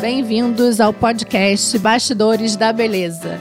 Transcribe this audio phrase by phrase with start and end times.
[0.00, 3.40] Bem-vindos ao podcast Bastidores da Beleza.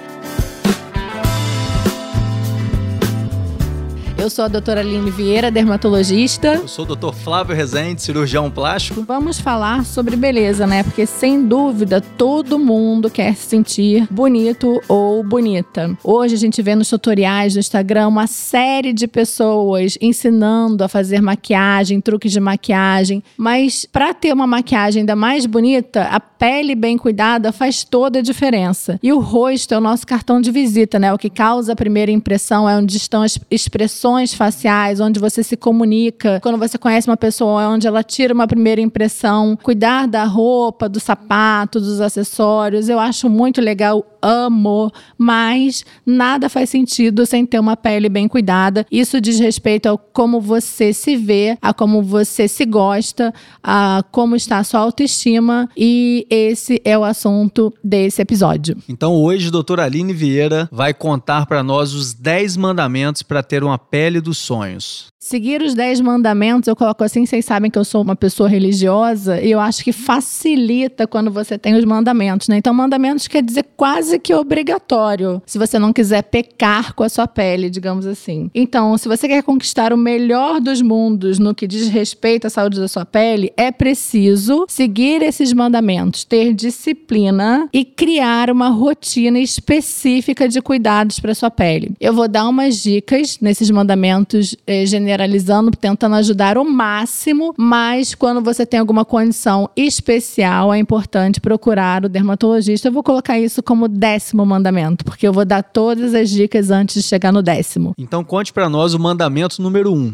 [4.27, 6.55] Eu sou a doutora Aline Vieira, dermatologista.
[6.55, 9.01] Eu sou o doutor Flávio Rezende, cirurgião plástico.
[9.07, 10.83] Vamos falar sobre beleza, né?
[10.83, 15.97] Porque sem dúvida todo mundo quer se sentir bonito ou bonita.
[16.03, 21.21] Hoje a gente vê nos tutoriais do Instagram uma série de pessoas ensinando a fazer
[21.21, 26.97] maquiagem, truques de maquiagem, mas para ter uma maquiagem ainda mais bonita, a pele bem
[26.97, 28.99] cuidada faz toda a diferença.
[29.01, 31.13] E o rosto é o nosso cartão de visita, né?
[31.13, 35.43] O que causa a primeira impressão é onde estão as expressões expressões faciais, onde você
[35.43, 36.39] se comunica.
[36.41, 39.57] Quando você conhece uma pessoa, é onde ela tira uma primeira impressão.
[39.61, 42.89] Cuidar da roupa, do sapato, dos acessórios.
[42.89, 48.85] Eu acho muito legal amo, mas nada faz sentido sem ter uma pele bem cuidada.
[48.91, 54.35] Isso diz respeito a como você se vê, a como você se gosta, a como
[54.35, 58.77] está a sua autoestima e esse é o assunto desse episódio.
[58.87, 63.77] Então hoje, doutora Aline Vieira vai contar para nós os 10 mandamentos para ter uma
[63.77, 65.07] pele dos sonhos.
[65.27, 69.41] Seguir os dez mandamentos, eu coloco assim, vocês sabem que eu sou uma pessoa religiosa,
[69.41, 72.55] e eu acho que facilita quando você tem os mandamentos, né?
[72.55, 77.27] Então, mandamentos quer dizer quase que obrigatório, se você não quiser pecar com a sua
[77.27, 78.49] pele, digamos assim.
[78.55, 82.79] Então, se você quer conquistar o melhor dos mundos no que diz respeito à saúde
[82.79, 90.47] da sua pele, é preciso seguir esses mandamentos, ter disciplina e criar uma rotina específica
[90.47, 91.91] de cuidados para sua pele.
[91.99, 94.85] Eu vou dar umas dicas nesses mandamentos eh,
[95.17, 102.05] generalizando, tentando ajudar o máximo, mas quando você tem alguma condição especial, é importante procurar
[102.05, 102.87] o dermatologista.
[102.87, 107.01] Eu vou colocar isso como décimo mandamento, porque eu vou dar todas as dicas antes
[107.01, 107.93] de chegar no décimo.
[107.97, 110.13] Então conte para nós o mandamento número um.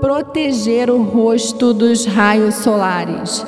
[0.00, 3.44] Proteger o rosto dos raios solares.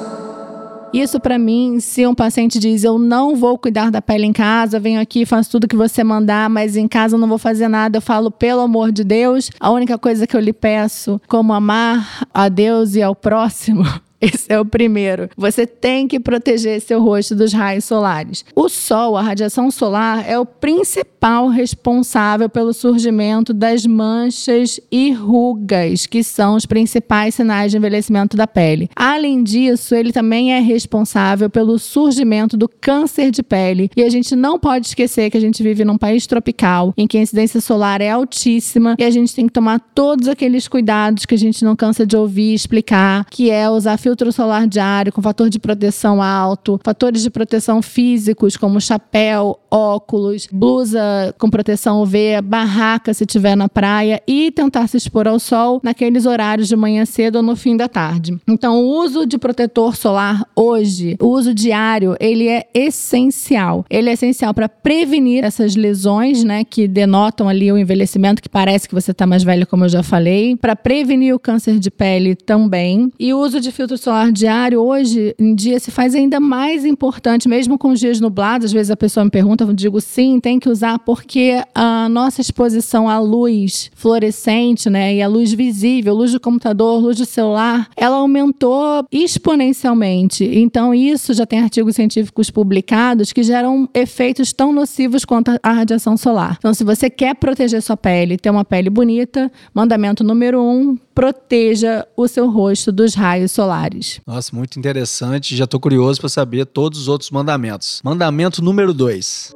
[0.94, 4.78] Isso para mim, se um paciente diz eu não vou cuidar da pele em casa,
[4.78, 7.96] venho aqui, faço tudo que você mandar, mas em casa eu não vou fazer nada,
[7.96, 12.24] eu falo pelo amor de Deus, a única coisa que eu lhe peço, como amar
[12.32, 13.82] a Deus e ao próximo,
[14.32, 15.28] Esse é o primeiro.
[15.36, 18.44] Você tem que proteger seu rosto dos raios solares.
[18.54, 26.06] O sol, a radiação solar, é o principal responsável pelo surgimento das manchas e rugas,
[26.06, 28.88] que são os principais sinais de envelhecimento da pele.
[28.96, 33.90] Além disso, ele também é responsável pelo surgimento do câncer de pele.
[33.96, 37.18] E a gente não pode esquecer que a gente vive num país tropical, em que
[37.18, 41.34] a incidência solar é altíssima e a gente tem que tomar todos aqueles cuidados que
[41.34, 45.20] a gente não cansa de ouvir explicar, que é usar filtro filtro solar diário com
[45.20, 52.40] fator de proteção alto, fatores de proteção físicos como chapéu, óculos, blusa com proteção UV,
[52.44, 57.04] barraca se tiver na praia e tentar se expor ao sol naqueles horários de manhã
[57.04, 58.38] cedo ou no fim da tarde.
[58.46, 63.84] Então, o uso de protetor solar hoje, o uso diário, ele é essencial.
[63.90, 68.88] Ele é essencial para prevenir essas lesões, né, que denotam ali o envelhecimento, que parece
[68.88, 72.36] que você está mais velho, como eu já falei, para prevenir o câncer de pele
[72.36, 73.10] também.
[73.18, 77.48] E o uso de filtro solar diário hoje em dia se faz ainda mais importante,
[77.48, 78.66] mesmo com os dias nublados.
[78.66, 82.40] Às vezes a pessoa me pergunta, eu digo sim, tem que usar porque a nossa
[82.40, 87.88] exposição à luz fluorescente, né, e à luz visível, luz do computador, luz do celular,
[87.96, 90.44] ela aumentou exponencialmente.
[90.44, 96.16] Então isso já tem artigos científicos publicados que geram efeitos tão nocivos quanto a radiação
[96.16, 96.56] solar.
[96.58, 102.06] Então, se você quer proteger sua pele, ter uma pele bonita, mandamento número um, proteja
[102.16, 104.20] o seu rosto dos raios solares.
[104.26, 105.56] Nossa, muito interessante.
[105.56, 108.00] Já estou curioso para saber todos os outros mandamentos.
[108.04, 109.52] Mandamento número 2.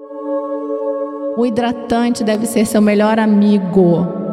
[1.36, 4.27] O hidratante deve ser seu melhor amigo.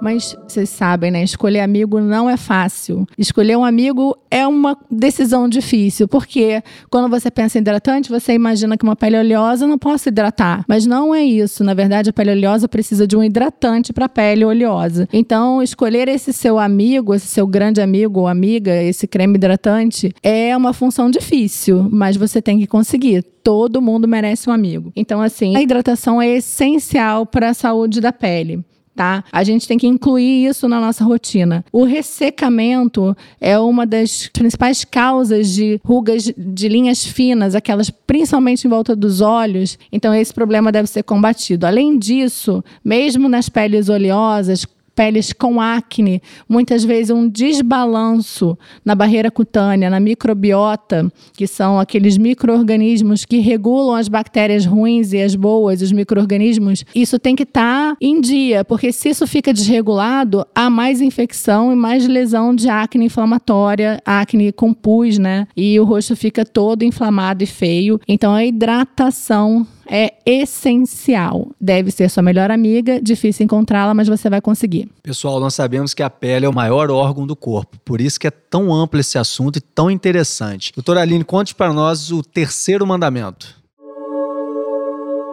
[0.00, 1.22] Mas vocês sabem, né?
[1.22, 3.06] Escolher amigo não é fácil.
[3.18, 8.76] Escolher um amigo é uma decisão difícil, porque quando você pensa em hidratante, você imagina
[8.76, 10.64] que uma pele oleosa não posso hidratar.
[10.68, 11.64] Mas não é isso.
[11.64, 15.08] Na verdade, a pele oleosa precisa de um hidratante para a pele oleosa.
[15.12, 20.56] Então, escolher esse seu amigo, esse seu grande amigo ou amiga, esse creme hidratante, é
[20.56, 24.92] uma função difícil, mas você tem que conseguir todo mundo merece um amigo.
[24.96, 28.64] Então, assim, a hidratação é essencial para a saúde da pele
[28.96, 29.22] tá?
[29.30, 31.64] A gente tem que incluir isso na nossa rotina.
[31.70, 38.70] O ressecamento é uma das principais causas de rugas de linhas finas, aquelas principalmente em
[38.70, 39.78] volta dos olhos.
[39.92, 41.66] Então esse problema deve ser combatido.
[41.66, 44.66] Além disso, mesmo nas peles oleosas,
[44.96, 52.16] peles com acne, muitas vezes um desbalanço na barreira cutânea, na microbiota, que são aqueles
[52.16, 57.92] micro-organismos que regulam as bactérias ruins e as boas, os micro-organismos, isso tem que estar
[57.92, 62.70] tá em dia, porque se isso fica desregulado, há mais infecção e mais lesão de
[62.70, 65.46] acne inflamatória, acne com pus, né?
[65.54, 68.00] E o rosto fica todo inflamado e feio.
[68.08, 71.48] Então a hidratação é essencial.
[71.60, 74.88] Deve ser sua melhor amiga, difícil encontrá-la, mas você vai conseguir.
[75.02, 78.26] Pessoal, nós sabemos que a pele é o maior órgão do corpo, por isso que
[78.26, 80.72] é tão amplo esse assunto e tão interessante.
[80.74, 83.54] Doutora Aline, conte para nós o terceiro mandamento.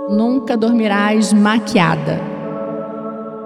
[0.10, 2.33] Nunca dormirás maquiada.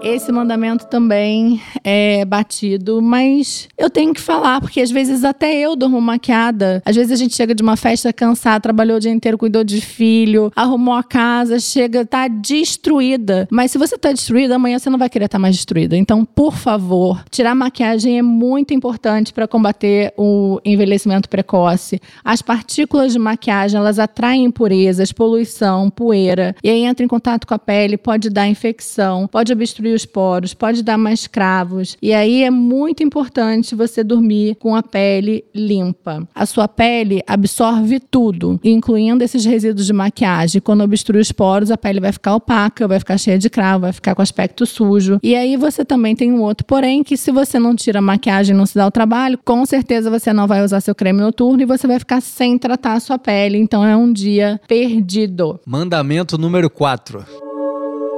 [0.02, 5.76] Esse mandamento também é batido, mas eu tenho que falar, porque às vezes até eu
[5.76, 6.82] durmo maquiada.
[6.86, 9.82] Às vezes a gente chega de uma festa cansada, trabalhou o dia inteiro, cuidou de
[9.82, 13.48] filho, arrumou a casa, chega, tá destruída.
[13.52, 15.98] Mas se você tá destruída, amanhã você não vai querer estar tá mais destruída.
[15.98, 22.00] Então, por favor, tirar maquiagem é muito importante para combater o envelhecimento precoce.
[22.24, 27.54] As partículas de maquiagem, elas atraem impurezas, poluição, poeira, e aí entra em contato com
[27.54, 31.98] a pele, pode dar infecção, pode obstruir os poros, pode dar mais cravos.
[32.01, 36.28] E aí é muito importante você dormir com a pele limpa.
[36.34, 40.62] A sua pele absorve tudo, incluindo esses resíduos de maquiagem.
[40.62, 43.94] Quando obstrui os poros, a pele vai ficar opaca, vai ficar cheia de cravo, vai
[43.94, 45.19] ficar com aspecto sujo.
[45.24, 48.56] E aí você também tem um outro porém que se você não tira a maquiagem
[48.56, 51.66] não se dá o trabalho, com certeza você não vai usar seu creme noturno e
[51.66, 53.57] você vai ficar sem tratar a sua pele.
[53.57, 55.60] Então é um dia perdido.
[55.66, 57.47] Mandamento número 4.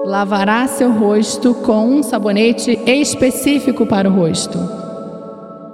[0.05, 4.57] Lavará seu rosto com um sabonete específico para o rosto.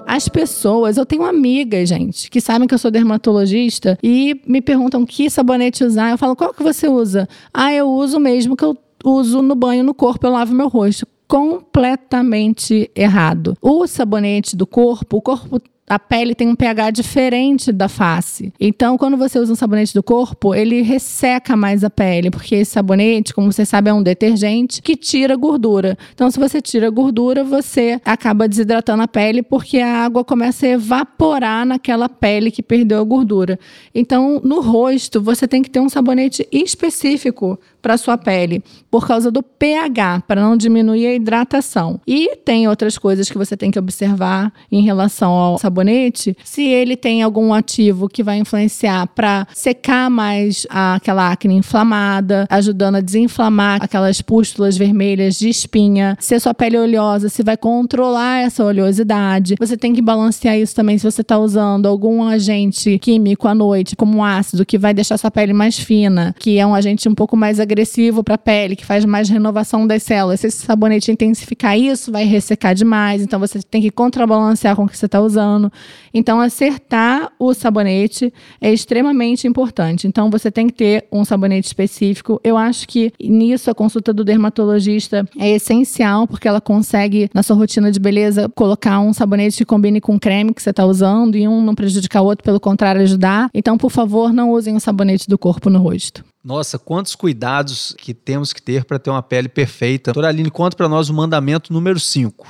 [0.06, 5.06] As pessoas, eu tenho amigas, gente, que sabem que eu sou dermatologista e me perguntam
[5.06, 6.12] que sabonete usar.
[6.12, 7.28] Eu falo, qual que você usa?
[7.54, 10.68] Ah, eu uso o mesmo que eu uso no banho no corpo, eu lavo meu
[10.68, 13.58] rosto completamente errado.
[13.62, 18.52] O sabonete do corpo, o corpo a pele tem um pH diferente da face.
[18.60, 22.72] Então, quando você usa um sabonete do corpo, ele resseca mais a pele, porque esse
[22.72, 25.98] sabonete, como você sabe, é um detergente que tira gordura.
[26.14, 30.70] Então, se você tira gordura, você acaba desidratando a pele porque a água começa a
[30.70, 33.60] evaporar naquela pele que perdeu a gordura.
[33.94, 39.30] Então, no rosto, você tem que ter um sabonete específico para sua pele, por causa
[39.30, 42.02] do pH, para não diminuir a hidratação.
[42.08, 46.98] E tem outras coisas que você tem que observar em relação ao sabonete, se ele
[46.98, 53.78] tem algum ativo que vai influenciar para secar mais aquela acne inflamada, ajudando a desinflamar
[53.80, 58.66] aquelas pústulas vermelhas de espinha, se a sua pele é oleosa, se vai controlar essa
[58.66, 59.58] oleosidade.
[59.60, 63.96] Você tem que balancear isso também se você está usando algum agente químico à noite,
[63.96, 67.14] como um ácido, que vai deixar sua pele mais fina, que é um agente um
[67.14, 70.40] pouco mais agressivo agressivo para a pele, que faz mais renovação das células.
[70.40, 73.22] Se esse sabonete intensificar isso, vai ressecar demais.
[73.22, 75.72] Então você tem que contrabalancear com o que você está usando.
[76.14, 80.08] Então acertar o sabonete é extremamente importante.
[80.08, 82.40] Então você tem que ter um sabonete específico.
[82.44, 87.58] Eu acho que nisso a consulta do dermatologista é essencial, porque ela consegue, na sua
[87.58, 91.36] rotina de beleza, colocar um sabonete que combine com o creme que você está usando
[91.36, 93.50] e um não prejudicar o outro, pelo contrário, ajudar.
[93.54, 96.24] Então, por favor, não usem o sabonete do corpo no rosto.
[96.46, 100.14] Nossa, quantos cuidados que temos que ter para ter uma pele perfeita.
[100.14, 102.46] Doutora Aline, conta para nós o mandamento número 5.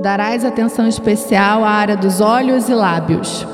[0.00, 3.46] Darás atenção especial à área dos olhos e lábios.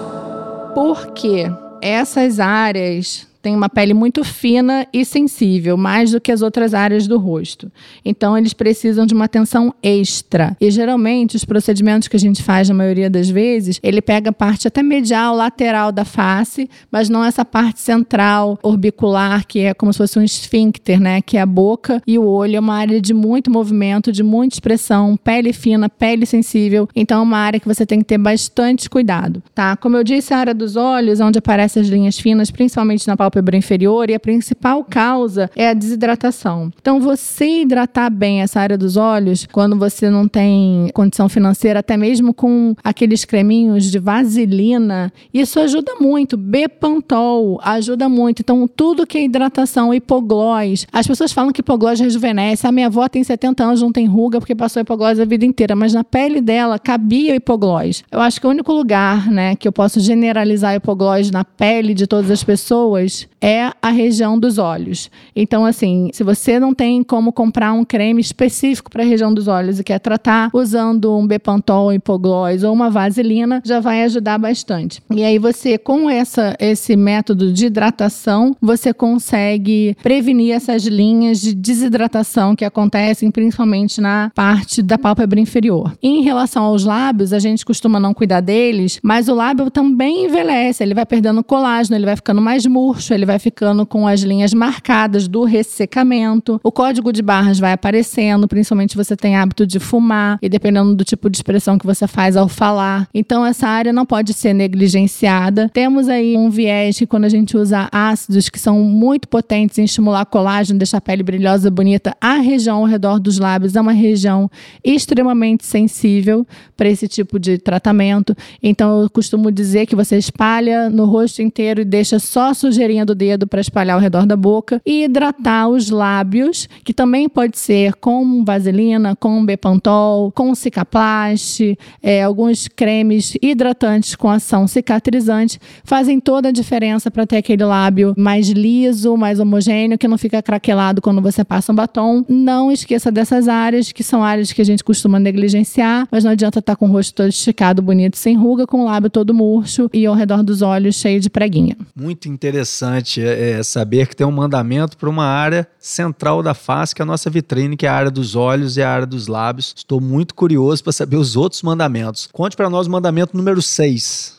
[0.72, 1.50] Por quê?
[1.80, 7.08] Essas áreas têm uma pele muito fina e sensível, mais do que as outras áreas
[7.08, 7.70] do rosto.
[8.04, 10.56] Então, eles precisam de uma atenção extra.
[10.60, 14.32] E geralmente, os procedimentos que a gente faz, na maioria das vezes, ele pega a
[14.32, 19.92] parte até medial, lateral da face, mas não essa parte central, orbicular, que é como
[19.92, 21.20] se fosse um esfíncter, né?
[21.20, 22.56] Que é a boca e o olho.
[22.56, 26.88] É uma área de muito movimento, de muita expressão, pele fina, pele sensível.
[26.94, 29.76] Então, é uma área que você tem que ter bastante cuidado, tá?
[29.76, 33.31] Como eu disse, a área dos olhos, onde aparecem as linhas finas, principalmente na pálpebra
[33.32, 36.70] pálpebra inferior e a principal causa é a desidratação.
[36.80, 41.96] Então, você hidratar bem essa área dos olhos, quando você não tem condição financeira, até
[41.96, 46.36] mesmo com aqueles creminhos de vaselina, isso ajuda muito.
[46.36, 48.40] Bepantol ajuda muito.
[48.40, 50.86] Então, tudo que é hidratação, hipoglós.
[50.92, 52.66] As pessoas falam que hipoglós rejuvenesce.
[52.66, 55.74] A minha avó tem 70 anos, não tem ruga porque passou hipoglós a vida inteira,
[55.74, 58.04] mas na pele dela cabia hipoglós.
[58.10, 62.06] Eu acho que o único lugar, né, que eu posso generalizar hipoglós na pele de
[62.06, 65.10] todas as pessoas é a região dos olhos.
[65.34, 69.48] Então, assim, se você não tem como comprar um creme específico para a região dos
[69.48, 75.02] olhos e quer tratar usando um Bepantol, hipoglós ou uma vaselina, já vai ajudar bastante.
[75.10, 81.54] E aí você, com essa, esse método de hidratação, você consegue prevenir essas linhas de
[81.54, 85.96] desidratação que acontecem principalmente na parte da pálpebra inferior.
[86.02, 90.82] Em relação aos lábios, a gente costuma não cuidar deles, mas o lábio também envelhece,
[90.82, 94.52] ele vai perdendo colágeno, ele vai ficando mais murcho, ele vai ficando com as linhas
[94.54, 96.60] marcadas do ressecamento.
[96.62, 100.94] O código de barras vai aparecendo, principalmente se você tem hábito de fumar e dependendo
[100.94, 103.08] do tipo de expressão que você faz ao falar.
[103.14, 105.70] Então essa área não pode ser negligenciada.
[105.72, 109.84] Temos aí um viés que quando a gente usa ácidos que são muito potentes em
[109.84, 113.92] estimular colágeno, deixar a pele brilhosa, bonita, a região ao redor dos lábios é uma
[113.92, 114.50] região
[114.84, 118.36] extremamente sensível para esse tipo de tratamento.
[118.62, 122.54] Então eu costumo dizer que você espalha no rosto inteiro e deixa só a
[123.02, 127.28] sujeirinha do dedo para espalhar ao redor da boca e hidratar os lábios, que também
[127.28, 135.58] pode ser com vaselina, com Bepantol, com Cicaplast, é, alguns cremes hidratantes com ação cicatrizante
[135.84, 140.42] fazem toda a diferença para ter aquele lábio mais liso, mais homogêneo, que não fica
[140.42, 142.24] craquelado quando você passa um batom.
[142.28, 146.60] Não esqueça dessas áreas, que são áreas que a gente costuma negligenciar, mas não adianta
[146.60, 149.88] estar tá com o rosto todo esticado, bonito, sem ruga, com o lábio todo murcho
[149.92, 151.76] e ao redor dos olhos cheio de preguinha.
[151.94, 152.81] Muito interessante
[153.20, 157.04] é, é saber que tem um mandamento para uma área central da face, que é
[157.04, 159.74] a nossa vitrine, que é a área dos olhos e a área dos lábios.
[159.76, 162.28] Estou muito curioso para saber os outros mandamentos.
[162.32, 164.38] Conte para nós o mandamento número 6.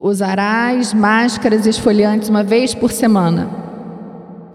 [0.00, 3.65] Usarás máscaras esfoliantes uma vez por semana.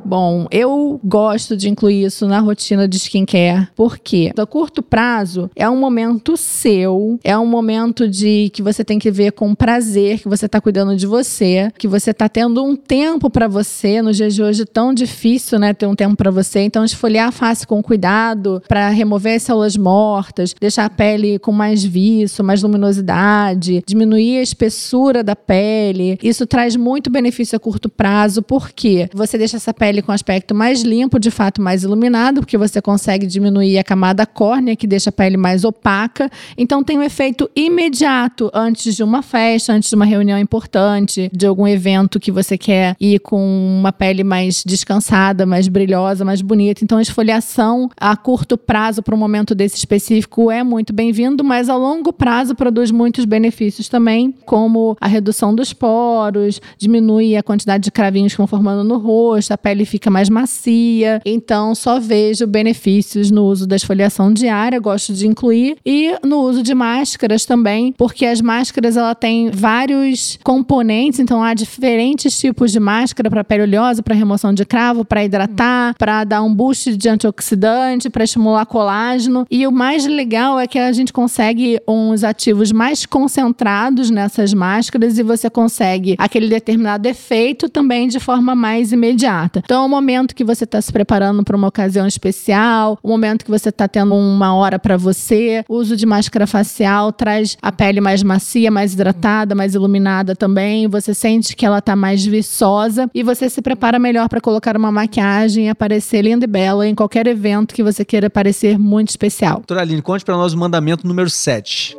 [0.04, 5.70] Bom, eu gosto de incluir isso na rotina de skincare, porque a curto prazo é
[5.70, 10.28] um momento seu, é um momento de que você tem que ver com prazer, que
[10.28, 14.02] você está cuidando de você, que você está tendo um tempo para você.
[14.02, 16.62] No dia de hoje tão difícil, né, ter um tempo para você.
[16.62, 21.52] Então, esfoliar a face com cuidado para remover as células mortas, deixar a pele com
[21.52, 26.18] mais viço, mais luminosidade, diminuir a espessura da pele.
[26.24, 30.56] Isso traz muito benefício a curto prazo, porque você deixa essa pele pele com aspecto
[30.56, 35.10] mais limpo, de fato mais iluminado, porque você consegue diminuir a camada córnea, que deixa
[35.10, 36.32] a pele mais opaca.
[36.58, 41.46] Então tem um efeito imediato antes de uma festa, antes de uma reunião importante, de
[41.46, 43.38] algum evento que você quer ir com
[43.78, 46.86] uma pele mais descansada, mais brilhosa, mais bonita.
[46.86, 51.68] Então a esfoliação a curto prazo para um momento desse específico é muito bem-vindo, mas
[51.68, 57.84] a longo prazo produz muitos benefícios também, como a redução dos poros, diminui a quantidade
[57.84, 61.22] de cravinhos que vão formando no rosto, a pele pele fica mais macia.
[61.26, 66.64] Então, só vejo benefícios no uso da esfoliação diária, gosto de incluir, e no uso
[66.64, 72.80] de máscaras também, porque as máscaras ela tem vários componentes, então há diferentes tipos de
[72.80, 77.10] máscara para pele oleosa, para remoção de cravo, para hidratar, para dar um boost de
[77.10, 79.46] antioxidante, para estimular colágeno.
[79.50, 85.18] E o mais legal é que a gente consegue uns ativos mais concentrados nessas máscaras
[85.18, 89.64] e você consegue aquele determinado efeito também de forma mais imediata.
[89.72, 93.12] Então, é um momento que você está se preparando para uma ocasião especial, o um
[93.12, 95.64] momento que você está tendo uma hora para você.
[95.70, 100.90] O uso de máscara facial traz a pele mais macia, mais hidratada, mais iluminada também.
[100.90, 104.92] Você sente que ela está mais viçosa e você se prepara melhor para colocar uma
[104.92, 109.60] maquiagem e aparecer linda e bela em qualquer evento que você queira parecer muito especial.
[109.60, 111.96] Doutora Aline, conte para nós o mandamento número 7.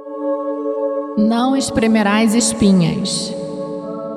[1.17, 3.35] Não espremerás espinhas.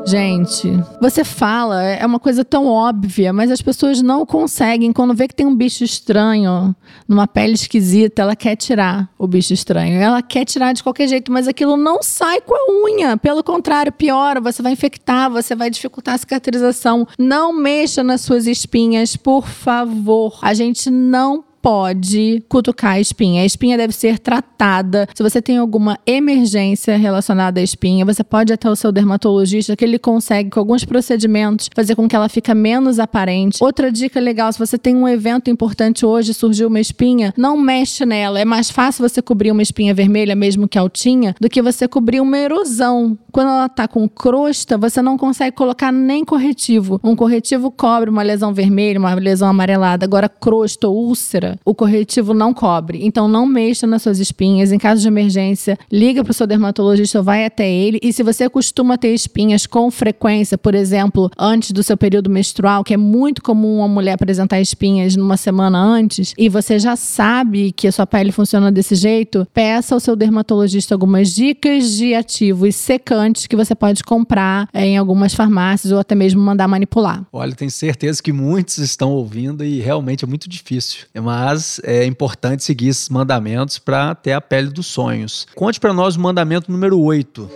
[0.07, 0.71] Gente,
[1.01, 4.93] você fala, é uma coisa tão óbvia, mas as pessoas não conseguem.
[4.93, 6.75] Quando vê que tem um bicho estranho
[7.07, 9.99] numa pele esquisita, ela quer tirar o bicho estranho.
[9.99, 13.17] Ela quer tirar de qualquer jeito, mas aquilo não sai com a unha.
[13.17, 14.39] Pelo contrário, piora.
[14.41, 17.07] Você vai infectar, você vai dificultar a cicatrização.
[17.17, 20.37] Não mexa nas suas espinhas, por favor.
[20.43, 23.41] A gente não pode cutucar a espinha.
[23.41, 25.07] A espinha deve ser tratada.
[25.15, 29.83] Se você tem alguma emergência relacionada à espinha, você pode até o seu dermatologista, que
[29.83, 33.63] ele consegue, com alguns procedimentos, fazer com que ela fique menos aparente.
[33.63, 38.05] Outra dica legal: se você tem um evento importante hoje, surgiu uma espinha, não mexe
[38.05, 38.39] nela.
[38.39, 42.21] É mais fácil você cobrir uma espinha vermelha, mesmo que altinha, do que você cobrir
[42.21, 43.17] uma erosão.
[43.31, 47.01] Quando ela tá com crosta, você não consegue colocar nem corretivo.
[47.03, 50.05] Um corretivo cobre uma lesão vermelha, uma lesão amarelada.
[50.05, 53.05] Agora, crosta ou úlcera, o corretivo não cobre.
[53.05, 54.71] Então não mexa nas suas espinhas.
[54.71, 57.99] Em caso de emergência, liga para o seu dermatologista vai até ele.
[58.01, 62.83] E se você costuma ter espinhas com frequência, por exemplo, antes do seu período menstrual,
[62.83, 67.71] que é muito comum uma mulher apresentar espinhas numa semana antes, e você já sabe
[67.71, 72.75] que a sua pele funciona desse jeito, peça ao seu dermatologista algumas dicas de ativos
[72.75, 77.25] secantes que você pode comprar em algumas farmácias ou até mesmo mandar manipular.
[77.31, 81.05] Olha, tenho certeza que muitos estão ouvindo e realmente é muito difícil.
[81.45, 85.45] Mas é importante seguir esses mandamentos para ter a pele dos sonhos.
[85.53, 87.47] Conte para nós o mandamento número 8.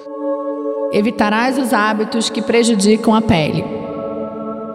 [0.93, 3.78] Evitarás os hábitos que prejudicam a pele.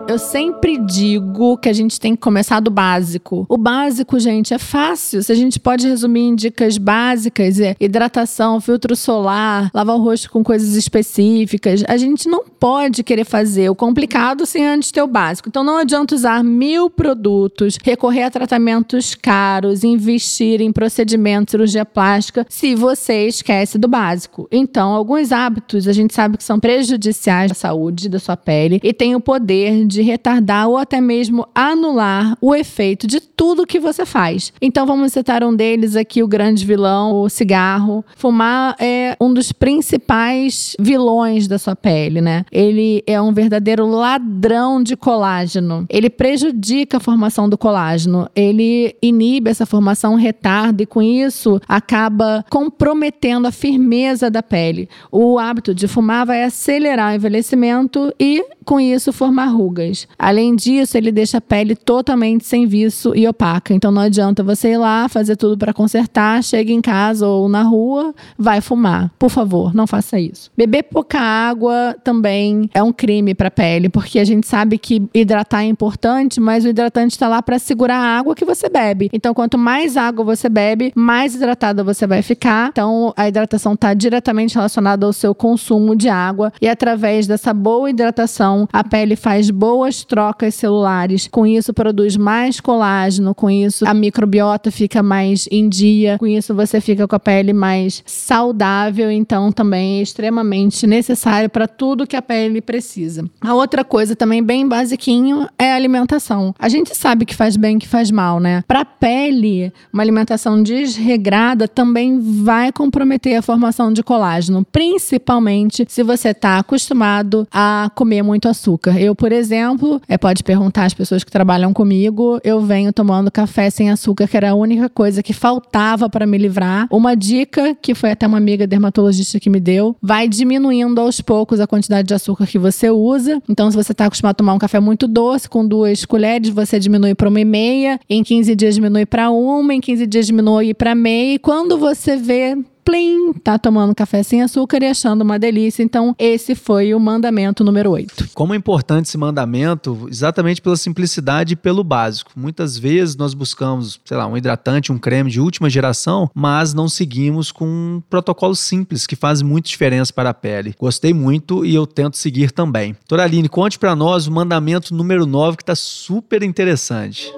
[0.06, 3.46] Eu sempre digo que a gente tem que começar do básico.
[3.49, 5.23] O básico, gente, é fácil.
[5.23, 10.30] Se a gente pode resumir em dicas básicas, é hidratação, filtro solar, lavar o rosto
[10.30, 11.82] com coisas específicas.
[11.88, 15.49] A gente não pode querer fazer o complicado sem antes ter o básico.
[15.49, 22.46] Então não adianta usar mil produtos, recorrer a tratamentos caros, investir em procedimentos, cirurgia plástica,
[22.50, 24.46] se você esquece do básico.
[24.52, 28.92] Então, alguns hábitos a gente sabe que são prejudiciais à saúde da sua pele e
[28.92, 33.81] tem o poder de de retardar ou até mesmo anular o efeito de tudo que
[33.81, 34.53] você faz.
[34.61, 38.05] Então vamos citar um deles aqui, o grande vilão, o cigarro.
[38.17, 42.45] Fumar é um dos principais vilões da sua pele, né?
[42.51, 45.87] Ele é um verdadeiro ladrão de colágeno.
[45.89, 48.29] Ele prejudica a formação do colágeno.
[48.35, 54.89] Ele inibe essa formação, retarda e com isso acaba comprometendo a firmeza da pele.
[55.11, 59.84] O hábito de fumar vai acelerar o envelhecimento e com isso formar rugas.
[60.19, 63.73] Além disso, ele deixa a pele totalmente sem viço e opaca.
[63.75, 67.62] Então não adianta você ir lá fazer tudo para consertar, chega em casa ou na
[67.62, 69.11] rua, vai fumar.
[69.19, 70.50] Por favor, não faça isso.
[70.57, 75.03] Beber pouca água também é um crime para a pele, porque a gente sabe que
[75.12, 79.11] hidratar é importante, mas o hidratante está lá para segurar a água que você bebe.
[79.12, 82.69] Então quanto mais água você bebe, mais hidratada você vai ficar.
[82.69, 87.91] Então a hidratação está diretamente relacionada ao seu consumo de água e através dessa boa
[87.91, 93.93] hidratação a pele faz boas trocas celulares, com isso produz mais colágeno, com isso a
[93.93, 99.50] microbiota fica mais em dia, com isso você fica com a pele mais saudável, então
[99.50, 103.28] também é extremamente necessário para tudo que a pele precisa.
[103.40, 106.54] A outra coisa também bem basiquinho é a alimentação.
[106.57, 108.62] A gente sabe que faz bem, que faz mal, né?
[108.69, 116.04] Para a pele, uma alimentação desregrada também vai comprometer a formação de colágeno, principalmente se
[116.04, 119.00] você está acostumado a comer muito muito açúcar.
[119.00, 119.63] Eu, por exemplo,
[120.09, 124.37] é, pode perguntar às pessoas que trabalham comigo, eu venho tomando café sem açúcar, que
[124.37, 126.87] era a única coisa que faltava para me livrar.
[126.90, 131.61] Uma dica que foi até uma amiga dermatologista que me deu, vai diminuindo aos poucos
[131.61, 133.40] a quantidade de açúcar que você usa.
[133.49, 136.78] Então, se você está acostumado a tomar um café muito doce, com duas colheres, você
[136.78, 140.75] diminui para uma e meia, em 15 dias diminui para uma, em 15 dias diminui
[140.75, 145.38] para meia, e quando você vê plim, tá tomando café sem açúcar e achando uma
[145.38, 145.83] delícia.
[145.83, 148.28] Então, esse foi o mandamento número 8.
[148.35, 152.32] Como é importante esse mandamento, exatamente pela simplicidade e pelo básico.
[152.37, 156.89] Muitas vezes nós buscamos, sei lá, um hidratante, um creme de última geração, mas não
[156.89, 160.75] seguimos com um protocolo simples que faz muita diferença para a pele.
[160.78, 162.95] Gostei muito e eu tento seguir também.
[163.08, 167.32] Toraline, conte para nós o mandamento número 9 que está super interessante.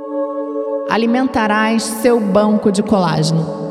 [0.89, 3.66] Alimentarás seu banco de colágeno.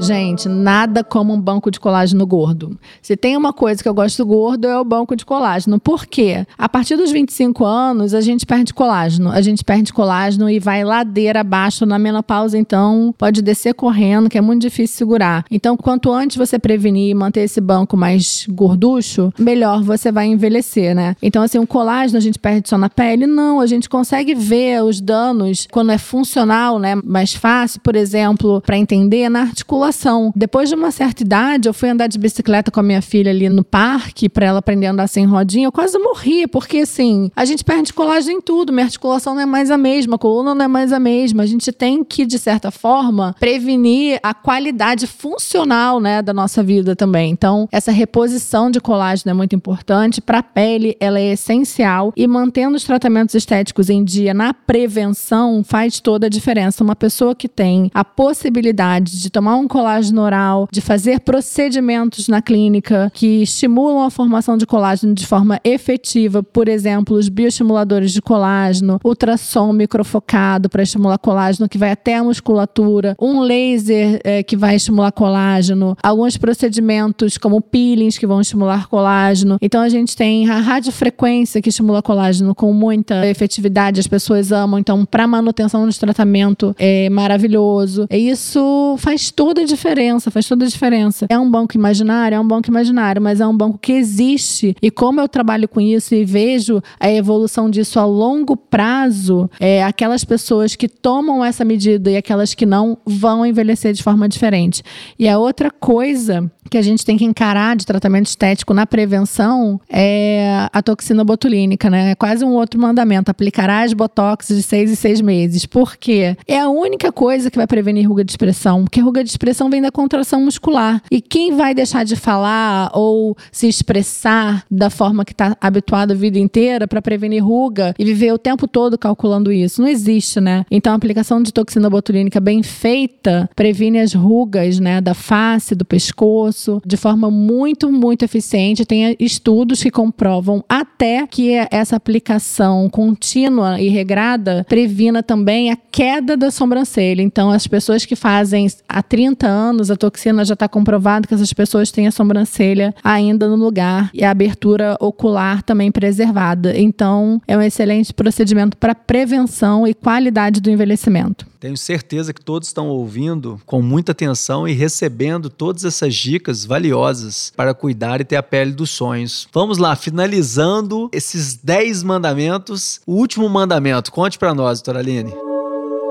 [0.00, 2.78] Gente, nada como um banco de colágeno gordo.
[3.02, 5.78] Se tem uma coisa que eu gosto gordo é o banco de colágeno.
[5.78, 6.46] Por quê?
[6.56, 9.30] A partir dos 25 anos, a gente perde colágeno.
[9.30, 14.38] A gente perde colágeno e vai ladeira abaixo na menopausa, então pode descer correndo, que
[14.38, 15.44] é muito difícil segurar.
[15.50, 20.94] Então, quanto antes você prevenir e manter esse banco mais gorducho, melhor você vai envelhecer,
[20.94, 21.14] né?
[21.20, 23.26] Então, assim, o colágeno a gente perde só na pele?
[23.26, 26.94] Não, a gente consegue ver os danos quando é funcional, né?
[27.04, 29.89] Mais fácil, por exemplo, para entender na articulação
[30.34, 33.48] depois de uma certa idade, eu fui andar de bicicleta com a minha filha ali
[33.48, 35.66] no parque para ela aprender a andar sem rodinha.
[35.66, 38.72] Eu quase morri, porque assim, a gente perde colagem em tudo.
[38.72, 41.42] Minha articulação não é mais a mesma, a coluna não é mais a mesma.
[41.42, 46.94] A gente tem que, de certa forma, prevenir a qualidade funcional, né, da nossa vida
[46.96, 47.30] também.
[47.30, 50.20] Então, essa reposição de colágeno é muito importante.
[50.20, 55.62] Para a pele, ela é essencial e mantendo os tratamentos estéticos em dia na prevenção
[55.64, 56.84] faz toda a diferença.
[56.84, 62.28] Uma pessoa que tem a possibilidade de tomar um colágeno colágeno oral, de fazer procedimentos
[62.28, 68.12] na clínica que estimulam a formação de colágeno de forma efetiva, por exemplo, os bioestimuladores
[68.12, 74.42] de colágeno, ultrassom microfocado para estimular colágeno que vai até a musculatura, um laser é,
[74.42, 79.56] que vai estimular colágeno, alguns procedimentos como peelings que vão estimular colágeno.
[79.62, 84.78] Então a gente tem a radiofrequência que estimula colágeno com muita efetividade, as pessoas amam.
[84.78, 88.06] Então, para manutenção de tratamento é maravilhoso.
[88.10, 91.26] Isso faz toda a diferença, faz toda a diferença.
[91.28, 94.76] É um banco imaginário, é um banco imaginário, mas é um banco que existe.
[94.80, 99.82] E como eu trabalho com isso e vejo a evolução disso a longo prazo, é,
[99.82, 104.82] aquelas pessoas que tomam essa medida e aquelas que não vão envelhecer de forma diferente.
[105.18, 109.80] E a outra coisa que a gente tem que encarar de tratamento estético na prevenção
[109.88, 112.12] é a toxina botulínica, né?
[112.12, 113.30] É quase um outro mandamento.
[113.30, 115.66] Aplicarás botox de seis em seis meses.
[115.66, 116.36] Por quê?
[116.46, 119.82] É a única coisa que vai prevenir ruga de expressão, porque ruga de expressão vem
[119.82, 121.02] da contração muscular.
[121.10, 126.14] E quem vai deixar de falar ou se expressar da forma que está habituado a
[126.14, 129.80] vida inteira para prevenir ruga e viver o tempo todo calculando isso?
[129.80, 130.64] Não existe, né?
[130.70, 135.84] Então a aplicação de toxina botulínica bem feita previne as rugas, né, da face, do
[135.84, 138.84] pescoço de forma muito, muito eficiente.
[138.84, 146.36] Tem estudos que comprovam até que essa aplicação contínua e regrada previna também a queda
[146.36, 147.22] da sobrancelha.
[147.22, 151.52] Então, as pessoas que fazem há 30 anos, a toxina já está comprovado que essas
[151.52, 156.76] pessoas têm a sobrancelha ainda no lugar e a abertura ocular também preservada.
[156.78, 161.46] Então, é um excelente procedimento para prevenção e qualidade do envelhecimento.
[161.60, 167.52] Tenho certeza que todos estão ouvindo com muita atenção e recebendo todas essas dicas valiosas
[167.54, 169.46] para cuidar e ter a pele dos sonhos.
[169.52, 173.00] Vamos lá, finalizando esses 10 mandamentos.
[173.06, 175.34] O último mandamento, conte para nós, doutora Aline.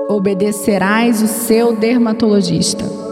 [0.08, 3.09] Obedecerás o seu dermatologista.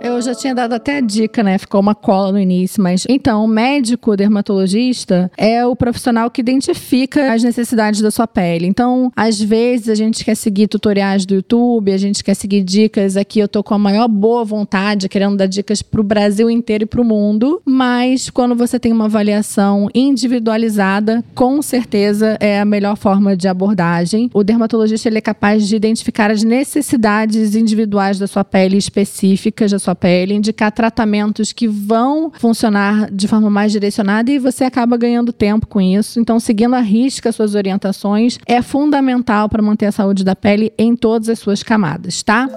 [0.00, 1.58] Eu já tinha dado até a dica, né?
[1.58, 7.32] Ficou uma cola no início, mas então, o médico dermatologista é o profissional que identifica
[7.32, 8.66] as necessidades da sua pele.
[8.66, 13.16] Então, às vezes a gente quer seguir tutoriais do YouTube, a gente quer seguir dicas
[13.16, 16.86] aqui, eu tô com a maior boa vontade, querendo dar dicas pro Brasil inteiro e
[16.86, 23.36] pro mundo, mas quando você tem uma avaliação individualizada, com certeza é a melhor forma
[23.36, 24.30] de abordagem.
[24.34, 30.34] O dermatologista ele é capaz de identificar as necessidades individuais da sua pele específicas, pele,
[30.34, 35.80] indicar tratamentos que vão funcionar de forma mais direcionada e você acaba ganhando tempo com
[35.80, 36.20] isso.
[36.20, 40.96] Então, seguindo a risca suas orientações é fundamental para manter a saúde da pele em
[40.96, 42.48] todas as suas camadas, tá?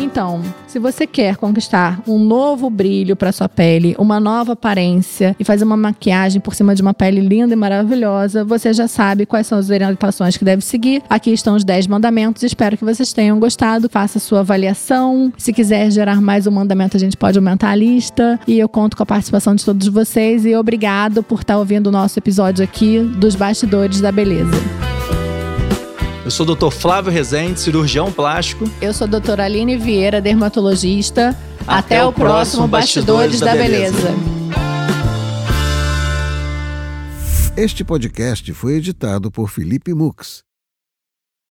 [0.00, 5.44] Então, se você quer conquistar um novo brilho para sua pele, uma nova aparência e
[5.44, 9.46] fazer uma maquiagem por cima de uma pele linda e maravilhosa, você já sabe quais
[9.46, 11.02] são as orientações que deve seguir.
[11.08, 12.42] Aqui estão os 10 mandamentos.
[12.42, 13.90] Espero que vocês tenham gostado.
[13.90, 15.30] Faça sua avaliação.
[15.36, 18.40] Se quiser gerar mais um mandamento, a gente pode aumentar a lista.
[18.46, 20.46] E eu conto com a participação de todos vocês.
[20.46, 24.50] E obrigado por estar ouvindo o nosso episódio aqui dos Bastidores da Beleza.
[26.30, 26.70] Eu sou o Dr.
[26.70, 28.64] Flávio Rezende, cirurgião plástico.
[28.80, 31.36] Eu sou a doutora Aline Vieira, dermatologista.
[31.66, 34.10] Até, Até o, próximo Bastidores, Bastidores da, Beleza.
[34.10, 34.40] Beleza.
[37.56, 40.44] Este podcast foi editado por Felipe Mux